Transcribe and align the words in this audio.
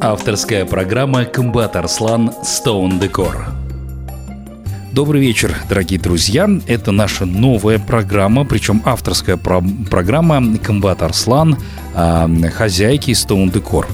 Авторская 0.00 0.64
программа 0.64 1.24
«Комбат 1.24 1.76
Арслан 1.76 2.32
Стоун 2.42 2.98
Декор». 2.98 3.46
Добрый 4.92 5.20
вечер, 5.20 5.54
дорогие 5.68 6.00
друзья. 6.00 6.48
Это 6.66 6.92
наша 6.92 7.26
новая 7.26 7.78
программа, 7.78 8.44
причем 8.44 8.80
авторская 8.84 9.36
про- 9.36 9.62
программа 9.90 10.56
«Комбат 10.58 11.02
Арслан», 11.02 11.58
э, 11.94 12.50
хозяйки 12.50 13.10
Stone 13.10 13.52
Decor. 13.52 13.86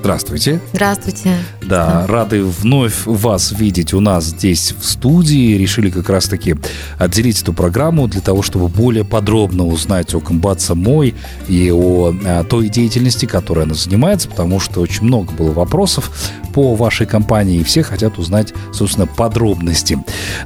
Здравствуйте. 0.00 0.60
Здравствуйте. 0.72 1.34
Да, 1.68 2.06
рады 2.06 2.42
вновь 2.44 3.04
вас 3.04 3.52
видеть 3.52 3.92
у 3.92 4.00
нас 4.00 4.24
здесь 4.24 4.72
в 4.72 4.84
студии. 4.86 5.58
Решили 5.58 5.90
как 5.90 6.08
раз-таки 6.08 6.56
отделить 6.96 7.42
эту 7.42 7.52
программу 7.52 8.08
для 8.08 8.22
того, 8.22 8.42
чтобы 8.42 8.68
более 8.68 9.04
подробно 9.04 9.66
узнать 9.66 10.14
о 10.14 10.20
комбат 10.20 10.62
самой 10.62 11.14
и 11.46 11.70
о, 11.70 12.14
а, 12.24 12.44
той 12.44 12.70
деятельности, 12.70 13.26
которой 13.26 13.64
она 13.64 13.74
занимается, 13.74 14.28
потому 14.28 14.60
что 14.60 14.80
очень 14.80 15.04
много 15.04 15.32
было 15.32 15.52
вопросов 15.52 16.10
по 16.54 16.74
вашей 16.74 17.06
компании, 17.06 17.60
и 17.60 17.64
все 17.64 17.82
хотят 17.82 18.18
узнать, 18.18 18.54
собственно, 18.72 19.06
подробности. 19.06 19.98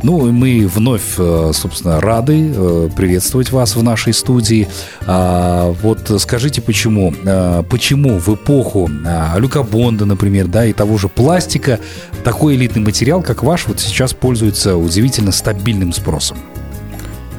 Ну, 0.03 0.29
и 0.29 0.33
мы 0.33 0.67
вновь, 0.67 1.15
э, 1.19 1.53
собственно, 1.55 2.01
рады 2.01 2.53
э, 2.55 2.89
приветствовать 2.95 3.53
вас 3.53 3.77
в 3.77 3.83
нашей 3.83 4.12
студии. 4.12 4.69
А, 5.07 5.73
вот 5.83 6.11
скажите, 6.19 6.61
почему? 6.61 7.15
А, 7.25 7.62
почему 7.62 8.19
в 8.19 8.29
эпоху 8.34 8.91
Люка 9.39 9.62
Бонда, 9.62 10.05
например, 10.05 10.48
да, 10.48 10.67
и 10.67 10.73
того 10.73 10.98
же 10.98 11.09
пластика, 11.15 11.80
такой 12.25 12.57
элитный 12.57 12.83
материал, 12.83 13.23
как 13.23 13.43
ваш, 13.43 13.66
вот 13.66 13.80
сейчас 13.80 14.12
пользуется 14.12 14.77
удивительно 14.77 15.33
стабильным 15.33 15.93
спросом? 15.93 16.39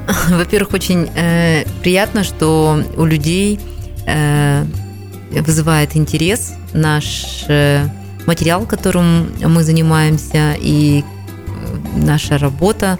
Во-первых, 0.29 0.73
очень 0.73 1.09
э, 1.15 1.65
приятно, 1.81 2.23
что 2.23 2.83
у 2.97 3.05
людей 3.05 3.59
э, 4.05 4.65
вызывает 5.31 5.95
интерес 5.95 6.53
наш 6.73 7.45
э, 7.47 7.87
материал, 8.25 8.65
которым 8.65 9.31
мы 9.39 9.63
занимаемся, 9.63 10.55
и 10.59 11.01
э, 11.01 11.03
наша 11.97 12.37
работа. 12.37 12.97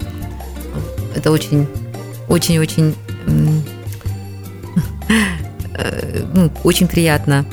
Это 1.14 1.30
очень, 1.30 1.68
очень, 2.28 2.58
очень, 2.58 2.94
э, 5.74 6.24
ну, 6.32 6.50
очень 6.64 6.88
приятно. 6.88 7.44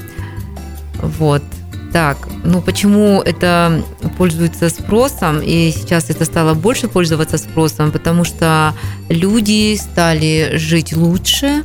Вот. 1.02 1.44
Так, 1.92 2.18
ну 2.46 2.62
почему 2.62 3.22
это 3.22 3.84
пользуется 4.18 4.70
спросом, 4.70 5.42
и 5.42 5.72
сейчас 5.72 6.10
это 6.10 6.24
стало 6.24 6.54
больше 6.54 6.88
пользоваться 6.88 7.38
спросом, 7.38 7.92
потому 7.92 8.24
что 8.24 8.74
люди 9.10 9.76
стали 9.76 10.52
жить 10.56 10.96
лучше. 10.96 11.64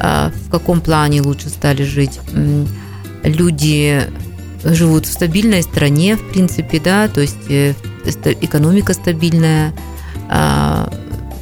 А, 0.00 0.30
в 0.46 0.50
каком 0.50 0.80
плане 0.80 1.22
лучше 1.22 1.48
стали 1.48 1.82
жить? 1.82 2.20
Люди 3.24 4.02
живут 4.62 5.06
в 5.06 5.12
стабильной 5.12 5.62
стране, 5.62 6.16
в 6.16 6.28
принципе, 6.30 6.78
да, 6.78 7.08
то 7.08 7.20
есть 7.20 7.50
э, 7.50 7.74
экономика 8.40 8.92
стабильная, 8.92 9.72
а, 10.28 10.92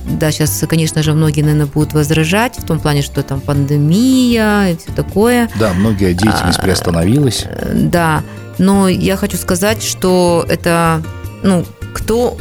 да, 0.07 0.31
сейчас, 0.31 0.65
конечно 0.69 1.03
же, 1.03 1.13
многие, 1.13 1.43
наверное, 1.43 1.67
будут 1.67 1.93
возражать 1.93 2.59
в 2.59 2.65
том 2.65 2.79
плане, 2.79 3.03
что 3.03 3.23
там 3.23 3.41
пандемия 3.41 4.73
и 4.73 4.77
все 4.77 4.93
такое. 4.93 5.51
Да, 5.59 5.73
многие 5.75 6.15
деятельность 6.15 6.59
а, 6.59 6.63
приостановилась. 6.63 7.45
Да, 7.73 8.23
но 8.59 8.89
я 8.89 9.17
хочу 9.17 9.37
сказать, 9.37 9.83
что 9.83 10.47
это, 10.49 11.03
ну, 11.43 11.65
кто, 11.93 12.37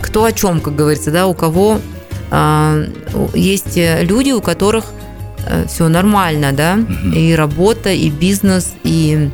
кто 0.00 0.24
о 0.24 0.32
чем, 0.32 0.60
как 0.60 0.76
говорится, 0.76 1.10
да, 1.10 1.26
у 1.26 1.34
кого 1.34 1.80
а, 2.30 2.84
есть 3.34 3.76
люди, 3.76 4.32
у 4.32 4.40
которых 4.40 4.86
э, 5.46 5.66
все 5.68 5.88
нормально, 5.88 6.52
да, 6.52 6.74
угу. 6.74 7.14
и 7.14 7.34
работа, 7.34 7.90
и 7.90 8.10
бизнес, 8.10 8.74
и 8.84 9.30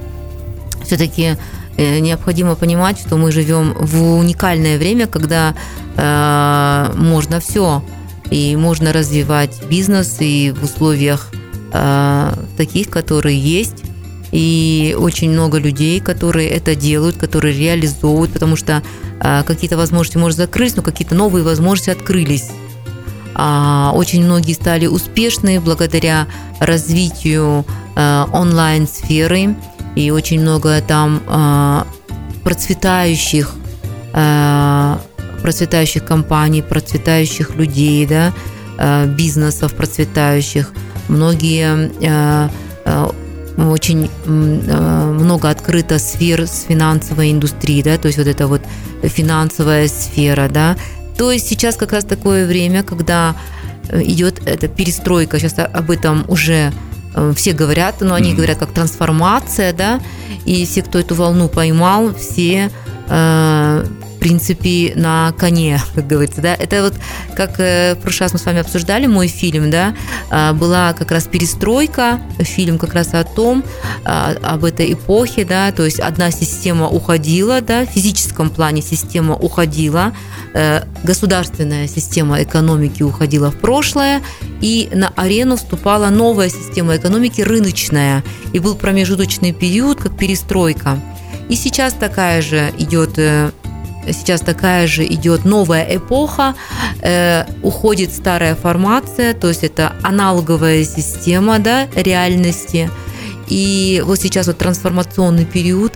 все-таки 0.84 1.36
необходимо 1.78 2.54
понимать, 2.54 2.98
что 2.98 3.16
мы 3.16 3.32
живем 3.32 3.74
в 3.78 4.18
уникальное 4.18 4.78
время, 4.78 5.06
когда 5.06 5.54
э, 5.96 6.92
можно 6.96 7.40
все. 7.40 7.82
И 8.30 8.56
можно 8.56 8.92
развивать 8.92 9.62
бизнес 9.70 10.16
и 10.20 10.52
в 10.54 10.64
условиях 10.64 11.30
э, 11.72 12.32
таких, 12.56 12.90
которые 12.90 13.38
есть. 13.38 13.84
И 14.32 14.94
очень 14.98 15.30
много 15.30 15.58
людей, 15.58 16.00
которые 16.00 16.48
это 16.50 16.74
делают, 16.74 17.16
которые 17.16 17.56
реализовывают, 17.56 18.32
потому 18.32 18.56
что 18.56 18.82
э, 19.20 19.42
какие-то 19.44 19.76
возможности 19.76 20.18
может 20.18 20.36
закрыть, 20.36 20.76
но 20.76 20.82
какие-то 20.82 21.14
новые 21.14 21.44
возможности 21.44 21.90
открылись. 21.90 22.50
А, 23.40 23.92
очень 23.94 24.24
многие 24.24 24.52
стали 24.52 24.86
успешны 24.86 25.60
благодаря 25.60 26.26
развитию 26.58 27.64
э, 27.94 28.24
онлайн-сферы 28.32 29.54
и 29.98 30.12
очень 30.12 30.40
много 30.40 30.80
там 30.80 31.20
э, 31.26 31.82
процветающих 32.44 33.52
э, 34.14 34.96
процветающих 35.42 36.04
компаний, 36.04 36.62
процветающих 36.62 37.56
людей, 37.56 38.06
да, 38.06 38.32
э, 38.78 39.06
бизнесов 39.06 39.74
процветающих. 39.74 40.70
Многие 41.08 41.90
э, 42.00 42.48
э, 42.84 43.08
очень 43.56 44.08
много 44.24 45.50
открыто 45.50 45.98
сфер 45.98 46.46
с 46.46 46.66
финансовой 46.68 47.32
индустрией, 47.32 47.82
да, 47.82 47.98
то 47.98 48.06
есть 48.06 48.18
вот 48.18 48.28
это 48.28 48.46
вот 48.46 48.62
финансовая 49.02 49.88
сфера, 49.88 50.48
да. 50.48 50.76
То 51.16 51.32
есть 51.32 51.48
сейчас 51.48 51.74
как 51.76 51.92
раз 51.92 52.04
такое 52.04 52.46
время, 52.46 52.84
когда 52.84 53.34
э, 53.88 54.00
идет 54.04 54.42
эта 54.46 54.68
перестройка, 54.68 55.40
сейчас 55.40 55.58
об 55.58 55.90
этом 55.90 56.24
уже 56.28 56.72
все 57.34 57.52
говорят, 57.52 58.00
но 58.00 58.14
они 58.14 58.30
mm-hmm. 58.30 58.36
говорят 58.36 58.58
как 58.58 58.72
трансформация, 58.72 59.72
да, 59.72 60.00
и 60.44 60.64
все, 60.64 60.82
кто 60.82 60.98
эту 60.98 61.14
волну 61.14 61.48
поймал, 61.48 62.14
все 62.14 62.70
э, 63.08 63.86
в 64.18 64.20
принципе, 64.20 64.94
на 64.96 65.32
коне, 65.38 65.80
как 65.94 66.08
говорится, 66.08 66.40
да. 66.40 66.52
Это 66.56 66.82
вот, 66.82 66.94
как 67.36 67.60
э, 67.60 67.94
в 67.94 67.98
прошлый 68.00 68.24
раз 68.24 68.32
мы 68.32 68.40
с 68.40 68.44
вами 68.46 68.58
обсуждали 68.58 69.06
мой 69.06 69.28
фильм, 69.28 69.70
да, 69.70 69.94
э, 70.32 70.52
была 70.54 70.92
как 70.92 71.12
раз 71.12 71.28
перестройка, 71.28 72.20
фильм 72.40 72.78
как 72.78 72.94
раз 72.94 73.14
о 73.14 73.22
том, 73.22 73.62
э, 74.04 74.08
об 74.08 74.64
этой 74.64 74.92
эпохе, 74.92 75.44
да, 75.44 75.70
то 75.70 75.84
есть 75.84 76.00
одна 76.00 76.32
система 76.32 76.88
уходила, 76.88 77.60
да, 77.60 77.86
в 77.86 77.90
физическом 77.90 78.50
плане 78.50 78.82
система 78.82 79.36
уходила, 79.36 80.12
государственная 81.04 81.86
система 81.86 82.42
экономики 82.42 83.04
уходила 83.04 83.52
в 83.52 83.56
прошлое, 83.56 84.20
и 84.60 84.88
на 84.92 85.12
арену 85.14 85.56
вступала 85.56 86.08
новая 86.08 86.48
система 86.48 86.96
экономики, 86.96 87.42
рыночная, 87.42 88.24
и 88.52 88.58
был 88.58 88.74
промежуточный 88.74 89.52
период, 89.52 90.00
как 90.00 90.16
перестройка. 90.16 90.98
И 91.48 91.54
сейчас 91.54 91.92
такая 91.94 92.42
же 92.42 92.72
идет 92.78 93.18
сейчас 94.12 94.40
такая 94.40 94.86
же 94.86 95.04
идет 95.04 95.44
новая 95.44 95.86
эпоха, 95.96 96.54
э, 97.02 97.44
уходит 97.62 98.12
старая 98.12 98.54
формация, 98.54 99.34
то 99.34 99.48
есть 99.48 99.64
это 99.64 99.92
аналоговая 100.02 100.84
система 100.84 101.58
да, 101.58 101.86
реальности. 101.94 102.90
И 103.48 104.02
вот 104.04 104.20
сейчас 104.20 104.46
вот 104.46 104.58
трансформационный 104.58 105.46
период 105.46 105.92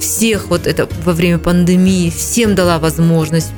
всех 0.00 0.48
вот 0.48 0.66
это 0.66 0.88
во 1.04 1.12
время 1.12 1.38
пандемии 1.38 2.10
всем 2.10 2.54
дала 2.54 2.78
возможность 2.78 3.52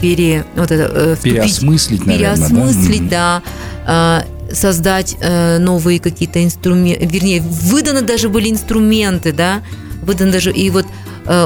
пере, 0.00 0.44
вот 0.56 0.70
это, 0.70 0.92
э, 0.92 1.14
вступить, 1.14 1.34
переосмыслить, 1.34 2.06
наверное, 2.06 2.48
переосмыслить, 2.48 3.08
да, 3.08 3.42
да 3.86 4.24
э, 4.50 4.54
создать 4.54 5.16
э, 5.20 5.58
новые 5.58 6.00
какие-то 6.00 6.42
инструменты, 6.42 7.06
вернее, 7.06 7.40
выданы 7.40 8.02
даже 8.02 8.28
были 8.28 8.50
инструменты, 8.50 9.32
да, 9.32 9.62
выданы 10.02 10.32
даже, 10.32 10.50
и 10.50 10.70
вот 10.70 10.86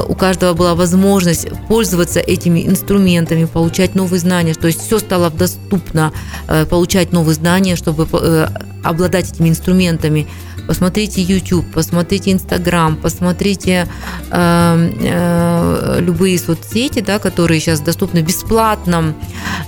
у 0.07 0.15
каждого 0.15 0.53
была 0.53 0.75
возможность 0.75 1.47
пользоваться 1.67 2.19
этими 2.19 2.65
инструментами, 2.67 3.45
получать 3.45 3.95
новые 3.95 4.19
знания, 4.19 4.53
то 4.53 4.67
есть 4.67 4.81
все 4.81 4.99
стало 4.99 5.29
доступно, 5.29 6.11
э, 6.47 6.65
получать 6.65 7.11
новые 7.11 7.35
знания, 7.35 7.75
чтобы 7.75 8.07
э, 8.11 8.47
обладать 8.83 9.31
этими 9.31 9.49
инструментами. 9.49 10.27
Посмотрите 10.67 11.21
YouTube, 11.21 11.65
посмотрите 11.71 12.31
Instagram, 12.31 12.97
посмотрите 12.97 13.87
э, 14.31 14.91
э, 14.99 15.99
любые 16.01 16.37
соцсети, 16.37 16.99
да, 16.99 17.19
которые 17.19 17.61
сейчас 17.61 17.79
доступны 17.79 18.19
бесплатно, 18.19 19.13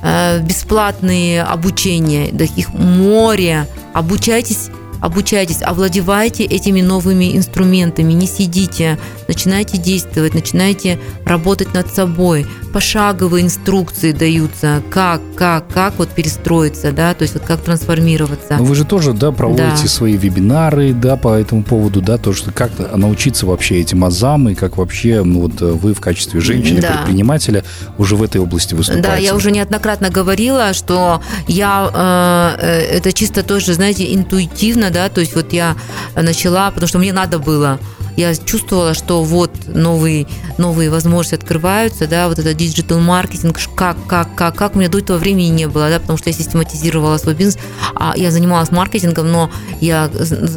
э, 0.03 0.41
бесплатные 0.41 1.43
обучения, 1.43 2.37
таких 2.37 2.73
море. 2.73 3.65
Обучайтесь 3.93 4.69
обучайтесь, 5.01 5.61
овладевайте 5.61 6.43
этими 6.43 6.81
новыми 6.81 7.35
инструментами, 7.35 8.13
не 8.13 8.27
сидите, 8.27 8.97
начинайте 9.27 9.77
действовать, 9.77 10.33
начинайте 10.33 10.99
работать 11.25 11.73
над 11.73 11.93
собой. 11.93 12.45
Пошаговые 12.73 13.45
инструкции 13.45 14.11
даются, 14.11 14.83
как, 14.89 15.21
как, 15.35 15.67
как 15.67 15.95
вот 15.97 16.09
перестроиться, 16.09 16.91
да, 16.91 17.13
то 17.13 17.23
есть 17.23 17.33
вот 17.33 17.43
как 17.43 17.61
трансформироваться. 17.61 18.57
Но 18.57 18.63
вы 18.63 18.75
же 18.75 18.85
тоже, 18.85 19.13
да, 19.13 19.31
проводите 19.31 19.83
да. 19.83 19.87
свои 19.87 20.17
вебинары, 20.17 20.93
да, 20.93 21.15
по 21.15 21.35
этому 21.35 21.63
поводу, 21.63 22.01
да, 22.01 22.17
то, 22.17 22.33
что 22.33 22.51
как 22.51 22.71
научиться 22.95 23.45
вообще 23.45 23.79
этим 23.79 24.05
азам 24.05 24.49
и 24.49 24.55
как 24.55 24.77
вообще, 24.77 25.23
ну, 25.23 25.41
вот 25.41 25.61
вы 25.61 25.93
в 25.93 25.99
качестве 25.99 26.39
женщины-предпринимателя 26.41 27.63
да. 27.81 27.93
уже 27.97 28.15
в 28.15 28.23
этой 28.23 28.39
области 28.39 28.75
выступаете. 28.75 29.07
Да, 29.07 29.15
я 29.17 29.35
уже 29.35 29.51
неоднократно 29.51 30.09
говорила, 30.09 30.73
что 30.73 31.21
я, 31.47 32.57
э, 32.59 32.65
э 32.65 32.97
это 32.97 33.13
чисто 33.13 33.43
тоже, 33.43 33.73
знаете, 33.73 34.13
интуитивно, 34.13 34.91
да, 34.91 35.09
то 35.09 35.21
есть 35.21 35.35
вот 35.35 35.53
я 35.53 35.75
начала, 36.15 36.69
потому 36.69 36.87
что 36.87 36.99
мне 36.99 37.13
надо 37.13 37.39
было 37.39 37.79
я 38.19 38.35
чувствовала, 38.35 38.93
что 38.93 39.23
вот 39.23 39.51
новые, 39.67 40.27
новые 40.57 40.89
возможности 40.89 41.35
открываются, 41.35 42.05
да, 42.05 42.27
вот 42.27 42.37
это 42.37 42.53
digital 42.53 42.99
маркетинг, 42.99 43.57
как, 43.75 43.95
как, 44.07 44.35
как, 44.35 44.55
как. 44.55 44.75
У 44.75 44.79
меня 44.79 44.89
до 44.89 44.99
этого 44.99 45.17
времени 45.17 45.47
не 45.47 45.69
было, 45.69 45.89
да, 45.89 46.01
потому 46.01 46.17
что 46.17 46.29
я 46.29 46.35
систематизировала 46.35 47.17
свой 47.17 47.33
бизнес, 47.33 47.57
а 47.95 48.13
я 48.17 48.29
занималась 48.31 48.71
маркетингом, 48.71 49.31
но 49.31 49.49
я 49.79 50.11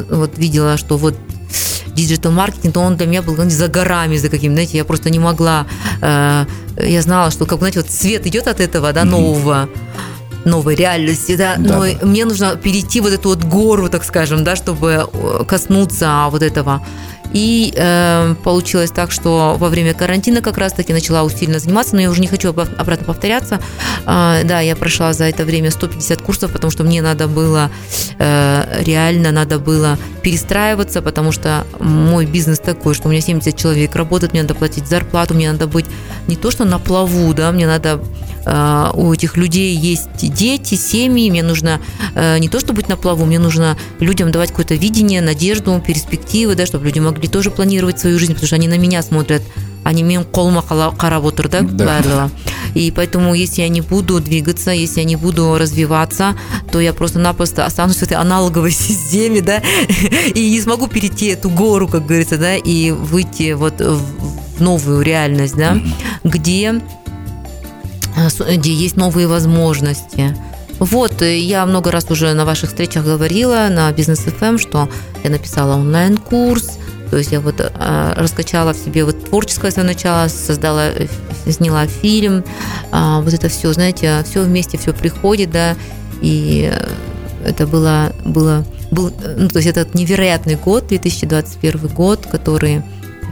вот 0.09 0.37
видела, 0.37 0.75
что 0.75 0.97
вот 0.97 1.15
digital 1.87 2.33
маркетинг, 2.33 2.73
то 2.73 2.81
он 2.81 2.97
для 2.97 3.07
меня 3.07 3.21
был 3.21 3.35
знаете, 3.35 3.55
за 3.55 3.69
горами, 3.69 4.17
за 4.17 4.27
каким, 4.27 4.51
знаете, 4.51 4.77
я 4.77 4.83
просто 4.83 5.09
не 5.09 5.19
могла, 5.19 5.65
э, 6.01 6.45
я 6.77 7.01
знала, 7.01 7.31
что, 7.31 7.45
как, 7.45 7.59
знаете, 7.59 7.79
вот 7.79 7.89
свет 7.89 8.27
идет 8.27 8.47
от 8.47 8.59
этого, 8.59 8.91
да, 8.91 9.05
нового, 9.05 9.69
новой 10.45 10.75
реальности, 10.75 11.35
да, 11.35 11.55
да. 11.57 11.77
но 11.77 12.07
мне 12.07 12.25
нужно 12.25 12.55
перейти 12.55 13.01
вот 13.01 13.13
эту 13.13 13.29
вот 13.29 13.43
гору, 13.43 13.89
так 13.89 14.03
скажем, 14.03 14.43
да, 14.43 14.55
чтобы 14.55 15.07
э, 15.11 15.43
коснуться 15.47 16.27
вот 16.29 16.41
этого. 16.41 16.81
И 17.33 17.73
э, 17.75 18.35
получилось 18.43 18.91
так, 18.91 19.11
что 19.11 19.55
во 19.57 19.69
время 19.69 19.95
карантина 19.95 20.41
как 20.41 20.57
раз-таки 20.59 20.93
начала 20.93 21.23
усиленно 21.23 21.57
заниматься, 21.57 21.95
но 21.95 22.01
я 22.01 22.09
уже 22.11 22.21
не 22.21 22.27
хочу 22.27 22.49
обратно 22.49 23.05
повторяться. 23.05 23.59
Э, 24.05 24.43
да, 24.43 24.59
я 24.59 24.75
прошла 24.75 25.13
за 25.13 25.25
это 25.25 25.43
время 25.43 25.71
150 25.71 26.21
курсов, 26.21 26.51
потому 26.51 26.69
что 26.69 26.83
мне 26.83 27.01
надо 27.01 27.27
было, 27.27 27.71
э, 28.19 28.83
реально 28.83 29.31
надо 29.31 29.57
было 29.57 29.97
перестраиваться, 30.21 31.01
потому 31.01 31.31
что 31.31 31.65
мой 31.79 32.27
бизнес 32.27 32.59
такой, 32.59 32.93
что 32.93 33.07
у 33.07 33.11
меня 33.11 33.21
70 33.21 33.57
человек 33.57 33.95
работает, 33.95 34.33
мне 34.33 34.43
надо 34.43 34.53
платить 34.53 34.87
зарплату, 34.87 35.33
мне 35.33 35.51
надо 35.51 35.65
быть 35.65 35.85
не 36.27 36.35
то 36.35 36.51
что 36.51 36.65
на 36.65 36.77
плаву, 36.77 37.33
да, 37.33 37.51
мне 37.51 37.65
надо 37.65 37.99
у 38.45 39.13
этих 39.13 39.37
людей 39.37 39.75
есть 39.75 40.09
дети, 40.17 40.75
семьи, 40.75 41.29
мне 41.29 41.43
нужно 41.43 41.79
э, 42.15 42.37
не 42.39 42.49
то, 42.49 42.59
чтобы 42.59 42.77
быть 42.77 42.89
на 42.89 42.97
плаву, 42.97 43.25
мне 43.25 43.39
нужно 43.39 43.77
людям 43.99 44.31
давать 44.31 44.49
какое-то 44.49 44.75
видение, 44.75 45.21
надежду, 45.21 45.81
перспективы, 45.85 46.55
да, 46.55 46.65
чтобы 46.65 46.85
люди 46.85 46.99
могли 46.99 47.27
тоже 47.27 47.51
планировать 47.51 47.99
свою 47.99 48.19
жизнь, 48.19 48.33
потому 48.33 48.47
что 48.47 48.55
они 48.55 48.67
на 48.67 48.77
меня 48.77 49.01
смотрят, 49.01 49.41
они 49.83 50.03
мен 50.03 50.23
қолыма 50.23 50.63
қарап 50.67 51.27
отыр 51.27 51.49
да, 51.49 51.61
да. 52.01 52.29
И 52.73 52.91
поэтому, 52.91 53.33
если 53.33 53.61
я 53.61 53.69
не 53.69 53.81
буду 53.81 54.19
двигаться, 54.19 54.71
если 54.71 55.01
я 55.01 55.05
не 55.05 55.15
буду 55.15 55.57
развиваться, 55.57 56.35
то 56.71 56.79
я 56.79 56.93
просто-напросто 56.93 57.65
останусь 57.65 57.97
в 57.97 58.03
этой 58.03 58.17
аналоговой 58.17 58.71
системе, 58.87 59.41
да, 59.41 59.61
и 60.35 60.49
не 60.49 60.61
смогу 60.61 60.87
перейти 60.87 61.27
эту 61.27 61.49
гору, 61.49 61.87
как 61.87 62.05
говорится, 62.05 62.37
да, 62.37 62.55
и 62.55 62.91
выйти 62.91 63.53
вот 63.53 63.79
в 63.79 64.61
новую 64.61 65.01
реальность, 65.01 65.55
да, 65.55 65.77
где 66.23 66.81
где 68.15 68.73
есть 68.73 68.95
новые 68.95 69.27
возможности. 69.27 70.35
Вот, 70.79 71.21
э, 71.21 71.39
я 71.39 71.65
много 71.65 71.91
раз 71.91 72.09
уже 72.09 72.33
на 72.33 72.45
ваших 72.45 72.69
встречах 72.69 73.05
говорила 73.05 73.67
на 73.69 73.91
бизнес 73.91 74.25
FM, 74.25 74.41
эм, 74.41 74.59
что 74.59 74.89
я 75.23 75.29
написала 75.29 75.75
онлайн-курс, 75.75 76.77
то 77.09 77.17
есть 77.17 77.31
я 77.31 77.39
вот 77.39 77.59
э, 77.59 78.13
раскачала 78.15 78.73
в 78.73 78.77
себе 78.77 79.05
вот 79.05 79.23
творческое 79.25 79.71
свое 79.71 79.87
начало, 79.87 80.27
создала, 80.27 80.89
сняла 81.47 81.85
фильм, 81.85 82.43
а, 82.91 83.21
вот 83.21 83.33
это 83.33 83.49
все, 83.49 83.71
знаете, 83.71 84.23
все 84.29 84.41
вместе, 84.41 84.77
все 84.77 84.93
приходит, 84.93 85.51
да, 85.51 85.75
и 86.21 86.71
это 87.45 87.67
было, 87.67 88.13
было, 88.25 88.65
был, 88.91 89.11
ну, 89.37 89.49
то 89.49 89.57
есть 89.57 89.69
этот 89.69 89.93
невероятный 89.93 90.55
год, 90.55 90.87
2021 90.87 91.87
год, 91.89 92.25
который, 92.25 92.81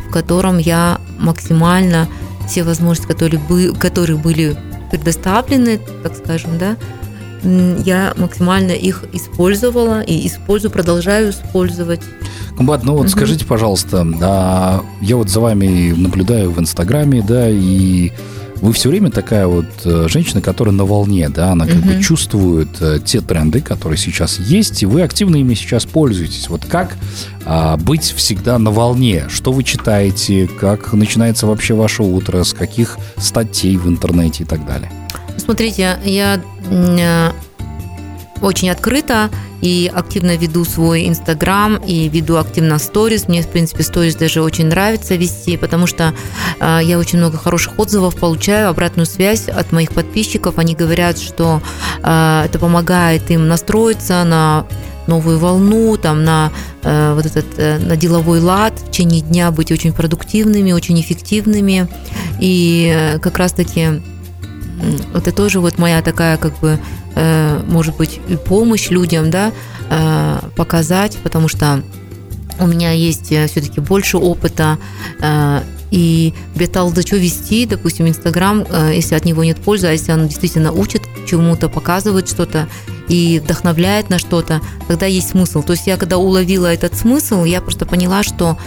в 0.08 0.12
котором 0.12 0.58
я 0.58 1.00
максимально 1.18 2.08
все 2.48 2.64
возможности, 2.64 3.08
которые, 3.12 3.74
которые 3.74 4.18
были 4.18 4.58
предоставлены, 4.92 5.80
так 6.04 6.16
скажем, 6.16 6.58
да, 6.58 6.78
я 7.44 8.14
максимально 8.18 8.72
их 8.72 9.06
использовала 9.14 10.02
и 10.02 10.28
использую, 10.28 10.72
продолжаю 10.72 11.32
использовать. 11.32 12.02
Комбат, 12.56 12.84
ну 12.84 12.94
вот 12.94 13.04
угу. 13.04 13.10
скажите, 13.10 13.46
пожалуйста, 13.46 14.06
а, 14.22 14.84
я 15.02 15.16
вот 15.16 15.30
за 15.30 15.40
вами 15.40 15.94
наблюдаю 15.98 16.52
в 16.52 16.60
Инстаграме, 16.60 17.24
да, 17.24 17.50
и 17.50 18.12
вы 18.62 18.74
все 18.74 18.90
время 18.90 19.10
такая 19.10 19.48
вот 19.48 19.66
э, 19.86 20.08
женщина, 20.08 20.42
которая 20.42 20.74
на 20.74 20.86
волне, 20.86 21.30
да, 21.30 21.52
она 21.52 21.66
как 21.66 21.78
угу. 21.78 21.90
бы 21.90 22.02
чувствует 22.02 22.70
э, 22.80 23.00
те 23.04 23.20
тренды, 23.22 23.62
которые 23.62 23.98
сейчас 23.98 24.40
есть, 24.40 24.84
и 24.84 24.86
вы 24.86 25.02
активно 25.02 25.38
ими 25.38 25.56
сейчас 25.56 25.86
пользуетесь. 25.86 26.48
Вот 26.48 26.66
как 26.66 26.96
а, 27.46 27.78
быть 27.78 28.04
всегда 28.04 28.60
на 28.60 28.72
волне? 28.72 29.26
Что 29.30 29.52
вы 29.52 29.64
читаете? 29.64 30.48
Как 30.48 30.94
начинается 30.94 31.48
вообще 31.48 31.74
ваше 31.74 32.04
утро? 32.04 32.44
С 32.44 32.54
каких 32.54 32.98
статей 33.18 33.78
в 33.78 33.88
интернете 33.88 34.44
и 34.44 34.46
так 34.46 34.66
далее? 34.66 34.92
Смотрите, 35.38 35.98
я 36.06 36.42
э, 36.70 37.32
очень 38.42 38.70
открыто 38.70 39.30
и 39.62 39.92
активно 39.94 40.36
веду 40.36 40.66
свой 40.66 41.08
Инстаграм 41.08 41.76
и 41.76 42.10
веду 42.10 42.38
активно 42.38 42.80
сторис. 42.80 43.28
Мне, 43.28 43.42
в 43.42 43.48
принципе, 43.48 43.84
сторис 43.84 44.16
даже 44.16 44.42
очень 44.42 44.68
нравится 44.68 45.16
вести, 45.16 45.58
потому 45.58 45.88
что 45.88 46.14
э, 46.60 46.80
я 46.84 46.98
очень 46.98 47.20
много 47.20 47.38
хороших 47.38 47.78
отзывов 47.78 48.16
получаю, 48.16 48.70
обратную 48.70 49.06
связь 49.06 49.48
от 49.48 49.72
моих 49.72 49.92
подписчиков. 49.92 50.58
Они 50.58 50.76
говорят, 50.76 51.20
что 51.20 51.62
э, 52.04 52.44
это 52.46 52.60
помогает 52.60 53.30
им 53.30 53.48
настроиться 53.48 54.24
на 54.24 54.66
новую 55.08 55.40
волну, 55.40 55.98
там, 55.98 56.24
на 56.24 56.52
э, 56.84 57.14
вот 57.14 57.26
этот 57.26 57.46
э, 57.58 57.78
на 57.80 57.96
деловой 57.96 58.40
лад, 58.40 58.74
в 58.80 58.92
течение 58.92 59.22
дня 59.22 59.52
быть 59.52 59.72
очень 59.72 59.94
продуктивными, 59.94 60.72
очень 60.72 61.00
эффективными. 61.00 61.88
И 62.40 62.92
э, 62.96 63.20
как 63.20 63.38
раз-таки 63.38 64.02
это 65.14 65.32
тоже 65.32 65.60
вот 65.60 65.78
моя 65.78 66.02
такая 66.02 66.38
как 66.38 66.58
бы 66.60 66.80
может 67.16 67.98
быть, 67.98 68.20
помощь 68.46 68.90
людям, 68.90 69.30
да, 69.30 69.52
э, 69.90 70.40
показать, 70.56 71.18
потому 71.24 71.48
что 71.48 71.84
у 72.60 72.68
меня 72.68 72.92
есть 72.92 73.32
э, 73.32 73.48
все-таки 73.48 73.82
больше 73.82 74.18
опыта, 74.18 74.78
и 75.92 76.34
Бетал 76.56 76.90
за 76.96 77.02
что 77.02 77.18
вести, 77.18 77.66
допустим, 77.66 78.08
Инстаграм, 78.08 78.66
если 78.94 79.14
от 79.14 79.26
него 79.26 79.44
нет 79.44 79.58
пользы, 79.58 79.88
а 79.88 79.92
если 79.92 80.14
он 80.14 80.26
действительно 80.30 80.72
учит 80.72 81.02
чему-то, 81.28 81.68
показывает 81.68 82.30
что-то 82.30 82.70
и 83.10 83.42
вдохновляет 83.44 84.10
на 84.10 84.18
что-то, 84.18 84.62
тогда 84.88 85.06
есть 85.06 85.32
смысл. 85.32 85.62
То 85.62 85.74
есть 85.74 85.88
я 85.88 85.98
когда 85.98 86.18
уловила 86.18 86.68
этот 86.68 86.96
смысл, 86.96 87.44
я 87.44 87.60
просто 87.60 87.86
поняла, 87.86 88.24
что 88.24 88.58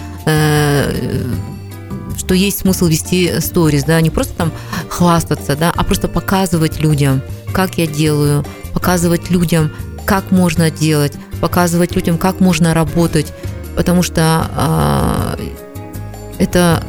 что 2.24 2.34
есть 2.34 2.58
смысл 2.58 2.86
вести 2.86 3.40
сторис, 3.40 3.84
да, 3.84 4.00
не 4.02 4.10
просто 4.10 4.34
там 4.34 4.52
хвастаться, 4.88 5.56
да, 5.56 5.72
а 5.74 5.82
просто 5.82 6.08
показывать 6.08 6.78
людям, 6.80 7.22
как 7.54 7.78
я 7.78 7.86
делаю, 7.86 8.44
показывать 8.74 9.30
людям, 9.30 9.70
как 10.04 10.30
можно 10.30 10.70
делать, 10.70 11.14
показывать 11.40 11.94
людям, 11.94 12.18
как 12.18 12.40
можно 12.40 12.74
работать, 12.74 13.32
потому 13.76 14.02
что 14.02 15.36
э, 15.38 16.42
это 16.42 16.82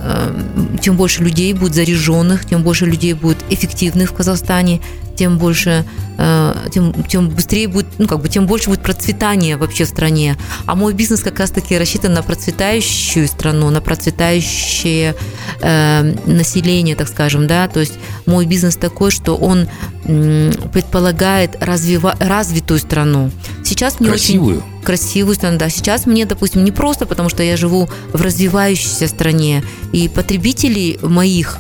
чем 0.82 0.98
больше 0.98 1.24
людей 1.24 1.54
будет 1.54 1.76
заряженных, 1.76 2.46
тем 2.46 2.64
больше 2.64 2.86
людей 2.86 3.14
будет 3.14 3.38
эффективных 3.50 4.12
в 4.12 4.14
Казахстане, 4.14 4.82
тем 5.16 5.38
больше, 5.38 5.86
э, 6.18 6.56
тем, 6.72 6.94
тем 7.04 7.30
быстрее 7.30 7.68
будет, 7.68 7.88
ну, 7.98 8.08
как 8.08 8.22
бы, 8.22 8.30
тем 8.30 8.46
больше 8.46 8.70
будет 8.70 8.82
процветание 8.82 9.58
вообще 9.58 9.86
в 9.86 9.90
стране. 9.90 10.38
А 10.66 10.76
мой 10.76 10.94
бизнес 10.94 11.22
как 11.22 11.40
раз-таки 11.40 11.78
рассчитан 11.78 12.14
на 12.14 12.24
процветающую 12.24 13.28
страну, 13.28 13.70
на 13.70 13.82
процветающее 13.82 15.16
э, 15.62 16.16
население, 16.26 16.96
так 16.96 17.08
скажем, 17.08 17.48
да, 17.48 17.68
то 17.68 17.80
есть 17.80 17.94
мой 18.26 18.46
бизнес 18.46 18.76
такой, 18.76 19.12
что 19.12 19.36
он 19.36 19.68
э, 20.06 20.52
предполагает 20.74 21.56
развива- 21.56 22.16
развитую 22.20 22.80
страну. 22.80 23.32
Сейчас 23.64 24.00
мне 24.00 24.10
красивую. 24.10 24.58
очень 24.58 24.84
красивую 24.84 25.36
страну, 25.36 25.58
да. 25.58 25.70
Сейчас 25.70 26.06
мне, 26.06 26.26
допустим, 26.26 26.64
не 26.64 26.72
просто, 26.72 27.06
потому 27.06 27.30
что 27.30 27.44
я 27.44 27.58
живу 27.58 27.90
в 28.14 28.22
развивающейся 28.22 29.08
стране, 29.08 29.64
и 29.92 30.08
потребителей 30.08 31.00
моих 31.02 31.60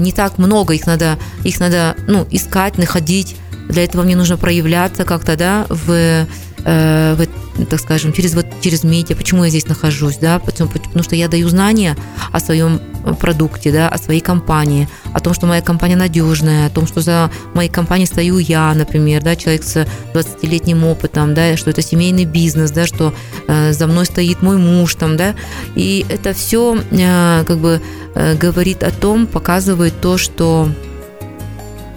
не 0.00 0.12
так 0.12 0.38
много, 0.38 0.74
их 0.74 0.86
надо, 0.86 1.18
их 1.44 1.60
надо 1.60 1.96
ну, 2.06 2.26
искать, 2.30 2.78
находить. 2.78 3.36
Для 3.68 3.84
этого 3.84 4.02
мне 4.02 4.16
нужно 4.16 4.36
проявляться 4.36 5.04
как-то, 5.04 5.36
да, 5.36 5.66
в, 5.68 6.26
э, 6.64 7.14
в, 7.14 7.64
так 7.66 7.80
скажем, 7.80 8.12
через, 8.12 8.34
вот, 8.34 8.46
через 8.60 8.84
медиа. 8.84 9.16
Почему 9.16 9.44
я 9.44 9.50
здесь 9.50 9.66
нахожусь, 9.66 10.18
да? 10.18 10.38
Потому, 10.38 10.70
потому 10.70 11.02
что 11.02 11.16
я 11.16 11.28
даю 11.28 11.48
знания 11.48 11.96
о 12.32 12.40
своем 12.40 12.80
продукте, 13.20 13.72
да, 13.72 13.88
о 13.88 13.98
своей 13.98 14.20
компании, 14.20 14.88
о 15.12 15.20
том, 15.20 15.34
что 15.34 15.46
моя 15.46 15.62
компания 15.62 15.96
надежная, 15.96 16.66
о 16.66 16.70
том, 16.70 16.86
что 16.86 17.00
за 17.00 17.30
моей 17.54 17.70
компанией 17.70 18.06
стою 18.06 18.38
я, 18.38 18.72
например, 18.74 19.22
да, 19.22 19.36
человек 19.36 19.64
с 19.64 19.86
20-летним 20.14 20.84
опытом, 20.84 21.34
да, 21.34 21.56
что 21.56 21.70
это 21.70 21.82
семейный 21.82 22.24
бизнес, 22.24 22.70
да, 22.70 22.86
что 22.86 23.14
э, 23.46 23.72
за 23.72 23.86
мной 23.86 24.06
стоит 24.06 24.42
мой 24.42 24.56
муж, 24.56 24.94
там, 24.94 25.16
да, 25.16 25.34
и 25.74 26.04
это 26.08 26.32
все 26.32 26.78
э, 26.90 27.44
как 27.46 27.58
бы 27.58 27.80
э, 28.14 28.36
говорит 28.36 28.82
о 28.82 28.90
том, 28.90 29.26
показывает 29.26 30.00
то, 30.00 30.18
что 30.18 30.68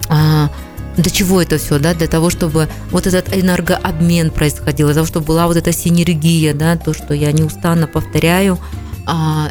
э, 0.09 0.47
для 1.01 1.11
чего 1.11 1.41
это 1.41 1.57
все, 1.57 1.79
да, 1.79 1.93
для 1.93 2.07
того, 2.07 2.29
чтобы 2.29 2.67
вот 2.91 3.07
этот 3.07 3.35
энергообмен 3.35 4.31
происходил, 4.31 4.87
для 4.87 4.95
того, 4.95 5.07
чтобы 5.07 5.25
была 5.25 5.47
вот 5.47 5.57
эта 5.57 5.71
синергия, 5.71 6.53
да, 6.53 6.77
то, 6.77 6.93
что 6.93 7.13
я 7.13 7.31
неустанно 7.31 7.87
повторяю, 7.87 8.59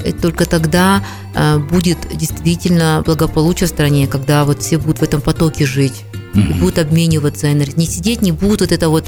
и 0.05 0.13
только 0.13 0.47
тогда 0.47 1.03
а, 1.35 1.59
будет 1.59 1.99
действительно 2.15 3.03
благополучие 3.05 3.67
в 3.67 3.71
стране, 3.71 4.07
когда 4.07 4.45
вот 4.45 4.63
все 4.63 4.79
будут 4.79 5.01
в 5.01 5.03
этом 5.03 5.21
потоке 5.21 5.67
жить 5.67 6.05
и 6.35 6.41
будут 6.55 6.79
обмениваться 6.79 7.53
энергией. 7.53 7.79
Не 7.79 7.87
сидеть, 7.87 8.23
не 8.23 8.33
будут 8.33 8.61
вот 8.61 8.73
это 8.73 8.89
вот 8.89 9.05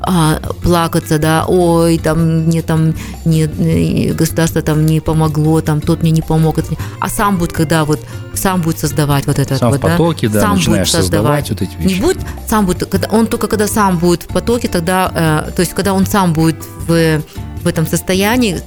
а, 0.00 0.38
плакаться, 0.62 1.18
да, 1.18 1.44
ой, 1.46 1.98
там 1.98 2.44
мне 2.44 2.62
там 2.62 2.94
не, 3.24 4.12
государство 4.12 4.62
там 4.62 4.84
не 4.84 5.00
помогло, 5.00 5.60
там 5.60 5.80
тот 5.80 6.02
мне 6.02 6.10
не 6.10 6.22
помог, 6.22 6.58
а 7.00 7.08
сам 7.08 7.38
будет, 7.38 7.52
когда 7.52 7.84
вот 7.84 8.00
сам 8.34 8.60
будет 8.60 8.78
создавать 8.78 9.26
вот 9.26 9.38
это 9.38 9.56
сам 9.56 9.70
вот, 9.70 9.78
в 9.78 9.82
потоке, 9.82 10.28
да, 10.28 10.40
сам 10.40 10.56
начинаешь 10.56 10.92
будет 10.92 11.02
создавать. 11.02 11.46
создавать 11.46 11.50
вот 11.50 11.62
эти 11.62 11.82
вещи. 11.82 11.94
Не 11.94 12.00
будет, 12.00 12.18
сам 12.46 12.66
будет, 12.66 12.86
когда, 12.86 13.08
он 13.08 13.26
только 13.26 13.48
когда 13.48 13.66
сам 13.66 13.98
будет 13.98 14.24
в 14.24 14.28
потоке, 14.28 14.68
тогда, 14.68 15.10
э, 15.46 15.50
то 15.52 15.60
есть 15.60 15.72
когда 15.72 15.94
он 15.94 16.06
сам 16.06 16.32
будет 16.32 16.62
в, 16.86 17.22
в 17.62 17.66
этом 17.66 17.86
состоянии, 17.86 18.60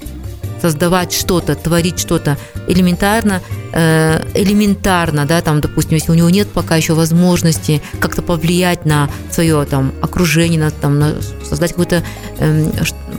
создавать 0.62 1.14
что-то, 1.14 1.56
творить 1.56 2.00
что-то 2.00 2.38
элементарно, 2.68 3.42
э, 3.74 4.22
элементарно, 4.34 5.26
да, 5.26 5.42
там, 5.42 5.62
допустим, 5.62 5.96
если 5.96 6.12
у 6.12 6.16
него 6.16 6.30
нет 6.30 6.48
пока 6.50 6.76
еще 6.76 6.94
возможности 6.94 7.82
как-то 8.00 8.22
повлиять 8.22 8.86
на 8.86 9.10
свое 9.32 9.66
там 9.66 9.94
окружение, 10.02 10.60
на, 10.60 10.72
там, 10.72 11.00
на 11.00 11.16
создать 11.48 11.72
какой-то 11.72 12.04
э, 12.40 12.72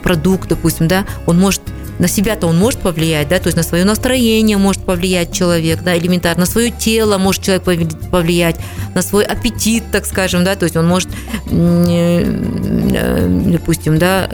продукт, 0.02 0.48
допустим, 0.48 0.88
да, 0.88 1.04
он 1.26 1.38
может 1.38 1.62
на 2.00 2.08
себя-то 2.08 2.46
он 2.46 2.56
может 2.58 2.80
повлиять, 2.80 3.28
да, 3.28 3.38
то 3.38 3.48
есть 3.48 3.58
на 3.58 3.62
свое 3.62 3.84
настроение 3.84 4.56
может 4.56 4.82
повлиять 4.84 5.34
человек, 5.34 5.82
да, 5.82 5.96
элементарно, 5.98 6.40
на 6.40 6.46
свое 6.46 6.70
тело 6.70 7.18
может 7.18 7.42
человек 7.42 7.64
повлиять, 8.10 8.56
на 8.94 9.02
свой 9.02 9.24
аппетит, 9.24 9.84
так 9.92 10.06
скажем, 10.06 10.42
да, 10.42 10.56
то 10.56 10.64
есть 10.64 10.76
он 10.76 10.88
может, 10.88 11.10
э, 11.50 13.26
допустим, 13.52 13.98
да, 13.98 14.30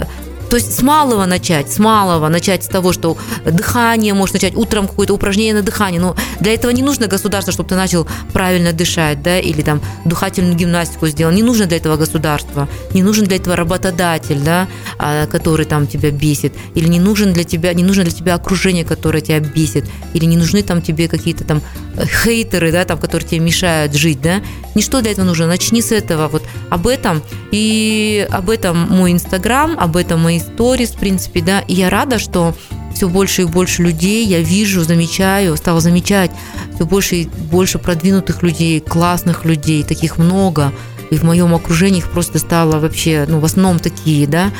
то 0.48 0.56
есть 0.56 0.78
с 0.78 0.82
малого 0.82 1.26
начать, 1.26 1.72
с 1.72 1.78
малого 1.78 2.28
начать 2.28 2.64
с 2.64 2.68
того, 2.68 2.92
что 2.92 3.16
дыхание 3.44 4.14
может 4.14 4.34
начать, 4.34 4.54
утром 4.54 4.86
какое-то 4.86 5.14
упражнение 5.14 5.54
на 5.54 5.62
дыхание. 5.62 6.00
Но 6.00 6.16
для 6.40 6.54
этого 6.54 6.70
не 6.70 6.82
нужно 6.82 7.06
государство, 7.06 7.52
чтобы 7.52 7.68
ты 7.68 7.74
начал 7.74 8.06
правильно 8.32 8.72
дышать, 8.72 9.22
да, 9.22 9.38
или 9.38 9.62
там 9.62 9.80
дыхательную 10.04 10.54
гимнастику 10.54 11.06
сделал. 11.08 11.32
Не 11.32 11.42
нужно 11.42 11.66
для 11.66 11.76
этого 11.76 11.96
государство, 11.96 12.68
не 12.94 13.02
нужен 13.02 13.24
для 13.24 13.36
этого 13.36 13.56
работодатель, 13.56 14.40
да, 14.40 14.68
а, 14.98 15.26
который 15.26 15.66
там 15.66 15.86
тебя 15.86 16.10
бесит, 16.10 16.54
или 16.74 16.88
не 16.88 17.00
нужен 17.00 17.32
для 17.32 17.44
тебя, 17.44 17.72
не 17.74 17.82
нужно 17.82 18.04
для 18.04 18.12
тебя 18.12 18.34
окружение, 18.34 18.84
которое 18.84 19.20
тебя 19.20 19.40
бесит, 19.40 19.84
или 20.14 20.24
не 20.24 20.36
нужны 20.36 20.62
там 20.62 20.82
тебе 20.82 21.08
какие-то 21.08 21.44
там 21.44 21.62
хейтеры, 22.04 22.72
да, 22.72 22.84
там, 22.84 22.98
которые 22.98 23.28
тебе 23.28 23.40
мешают 23.40 23.94
жить, 23.94 24.20
да. 24.20 24.42
Ничто 24.74 25.00
для 25.00 25.12
этого 25.12 25.24
нужно. 25.24 25.46
Начни 25.46 25.80
с 25.80 25.92
этого, 25.92 26.28
вот 26.28 26.42
об 26.70 26.86
этом. 26.86 27.22
И 27.50 28.26
об 28.30 28.50
этом 28.50 28.88
мой 28.88 29.12
инстаграм, 29.12 29.78
об 29.78 29.96
этом 29.96 30.20
мои 30.20 30.40
сторис, 30.40 30.90
в 30.90 30.98
принципе, 30.98 31.40
да. 31.40 31.60
И 31.60 31.74
я 31.74 31.90
рада, 31.90 32.18
что 32.18 32.54
все 32.94 33.08
больше 33.08 33.42
и 33.42 33.44
больше 33.44 33.82
людей 33.82 34.26
я 34.26 34.40
вижу, 34.40 34.82
замечаю, 34.82 35.56
стала 35.56 35.80
замечать 35.80 36.30
все 36.74 36.86
больше 36.86 37.16
и 37.16 37.24
больше 37.26 37.78
продвинутых 37.78 38.42
людей, 38.42 38.80
классных 38.80 39.44
людей, 39.44 39.82
таких 39.82 40.18
много. 40.18 40.72
И 41.10 41.16
в 41.16 41.22
моем 41.22 41.54
окружении 41.54 41.98
их 41.98 42.10
просто 42.10 42.38
стало 42.38 42.80
вообще, 42.80 43.26
ну, 43.28 43.38
в 43.38 43.44
основном 43.44 43.78
такие, 43.78 44.26
да. 44.26 44.50